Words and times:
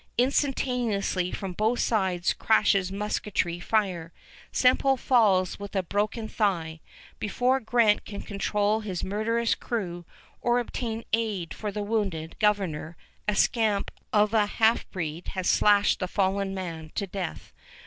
Instantaneously 0.17 1.31
from 1.31 1.53
both 1.53 1.79
sides 1.79 2.33
crashes 2.33 2.91
musketry 2.91 3.59
fire. 3.59 4.11
Semple 4.51 4.97
falls 4.97 5.59
with 5.59 5.75
a 5.75 5.83
broken 5.83 6.27
thigh. 6.27 6.79
Before 7.19 7.59
Grant 7.59 8.03
can 8.03 8.23
control 8.23 8.79
his 8.79 9.03
murderous 9.03 9.53
crew 9.53 10.05
or 10.41 10.57
obtain 10.57 11.03
aid 11.13 11.53
for 11.53 11.71
the 11.71 11.83
wounded 11.83 12.35
governor, 12.39 12.97
a 13.27 13.35
scamp 13.35 13.91
of 14.11 14.33
a 14.33 14.47
half 14.47 14.89
breed 14.89 15.27
has 15.37 15.47
slashed 15.47 15.99
the 15.99 16.07
fallen 16.07 16.55
man 16.55 16.91
to 16.95 17.05
death. 17.05 17.53